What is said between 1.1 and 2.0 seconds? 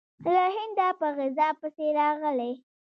غزا پسې